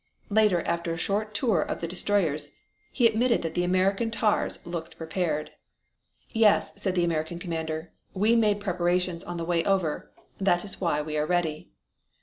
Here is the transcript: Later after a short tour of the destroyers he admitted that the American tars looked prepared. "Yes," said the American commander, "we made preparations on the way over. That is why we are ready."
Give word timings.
Later 0.31 0.61
after 0.63 0.91
a 0.91 0.97
short 0.97 1.35
tour 1.35 1.61
of 1.61 1.79
the 1.79 1.87
destroyers 1.87 2.49
he 2.91 3.05
admitted 3.05 3.43
that 3.43 3.53
the 3.53 3.63
American 3.63 4.09
tars 4.09 4.57
looked 4.65 4.97
prepared. 4.97 5.51
"Yes," 6.31 6.73
said 6.81 6.95
the 6.95 7.03
American 7.05 7.37
commander, 7.37 7.91
"we 8.15 8.35
made 8.35 8.59
preparations 8.59 9.23
on 9.23 9.37
the 9.37 9.45
way 9.45 9.63
over. 9.63 10.11
That 10.39 10.65
is 10.65 10.81
why 10.81 11.03
we 11.03 11.17
are 11.17 11.27
ready." 11.27 11.69